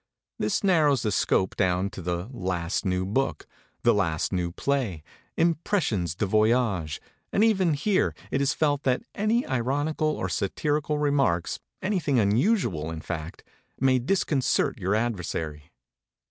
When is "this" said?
0.39-0.63